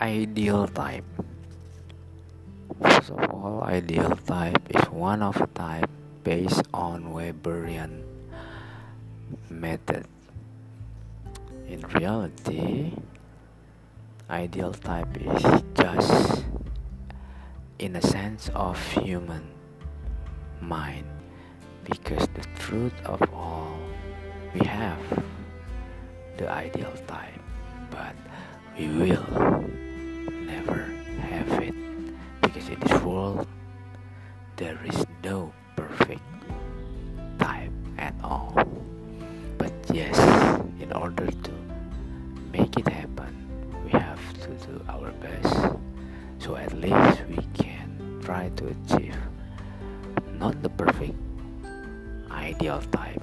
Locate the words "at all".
37.98-38.56